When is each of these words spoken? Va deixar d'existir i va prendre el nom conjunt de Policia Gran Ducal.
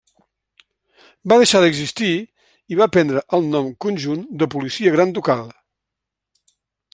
Va 1.33 1.35
deixar 1.41 1.61
d'existir 1.63 2.13
i 2.75 2.79
va 2.79 2.87
prendre 2.95 3.23
el 3.39 3.45
nom 3.57 3.69
conjunt 3.87 4.25
de 4.43 4.49
Policia 4.57 4.95
Gran 4.97 5.15
Ducal. 5.19 5.45